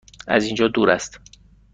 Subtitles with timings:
[0.27, 1.19] از اینجا دور است؟